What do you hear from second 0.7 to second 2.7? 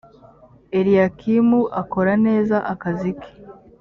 eliyakimu akora neza